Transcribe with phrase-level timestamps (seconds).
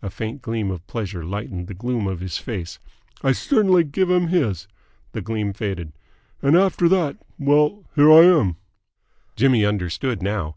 [0.00, 2.78] A faint gleam of pleasure lightened the gloom of his face.
[3.22, 4.66] "I cert'nly give him his!"
[5.12, 5.92] The gleam faded.
[6.40, 8.56] "And after that well, here I am!"
[9.36, 10.54] Jimmy understood now.